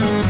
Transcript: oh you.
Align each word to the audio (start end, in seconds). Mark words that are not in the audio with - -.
oh 0.00 0.22
you. 0.22 0.27